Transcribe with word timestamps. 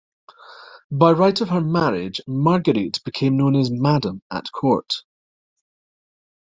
By 0.89 1.11
right 1.11 1.39
of 1.41 1.49
her 1.49 1.61
marriage, 1.61 2.21
Marguerite 2.25 2.99
became 3.05 3.37
known 3.37 3.55
as 3.55 3.69
"Madame" 3.69 4.23
at 4.31 4.51
court. 4.51 5.03